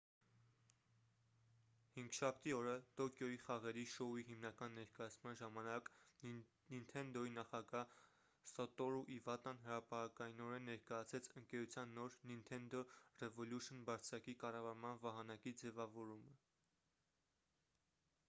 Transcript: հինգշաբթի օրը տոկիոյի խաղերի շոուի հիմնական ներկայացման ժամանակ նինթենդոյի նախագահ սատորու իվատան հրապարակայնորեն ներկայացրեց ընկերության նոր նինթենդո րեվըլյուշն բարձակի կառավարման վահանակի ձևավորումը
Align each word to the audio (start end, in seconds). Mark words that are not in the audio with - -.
հինգշաբթի 1.95 2.53
օրը 2.59 2.71
տոկիոյի 3.01 3.35
խաղերի 3.41 3.83
շոուի 3.95 4.23
հիմնական 4.29 4.73
ներկայացման 4.77 5.37
ժամանակ 5.41 5.91
նինթենդոյի 6.29 7.33
նախագահ 7.35 7.93
սատորու 8.53 9.03
իվատան 9.17 9.61
հրապարակայնորեն 9.67 10.67
ներկայացրեց 10.71 11.31
ընկերության 11.43 11.95
նոր 11.99 12.17
նինթենդո 12.33 12.83
րեվըլյուշն 12.95 13.85
բարձակի 13.91 14.37
կառավարման 14.47 15.03
վահանակի 15.05 15.55
ձևավորումը 15.65 16.35